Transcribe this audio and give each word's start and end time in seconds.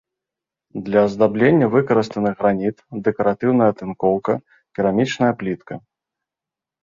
Для 0.85 1.01
аздаблення 1.07 1.65
выкарыстаны 1.73 2.31
граніт, 2.39 2.77
дэкаратыўная 3.07 3.69
тынкоўка, 3.81 4.33
керамічная 4.79 5.31
плітка. 5.43 5.73